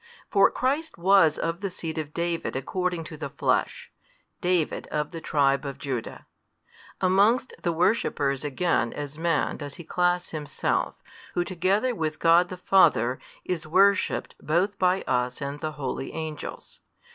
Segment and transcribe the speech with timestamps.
[0.31, 3.91] For Christ was of the seed of David according to the flesh,
[4.41, 6.25] David of the tribe of Judah.
[6.99, 10.95] Amongst the worshippers again as Man does He class Himself,
[11.35, 16.79] Who together with God the Father is worshipped both by us and the holy angels.